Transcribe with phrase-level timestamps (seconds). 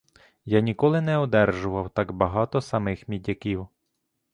[0.45, 3.67] Я ніколи не одержував так багато самих мідяків.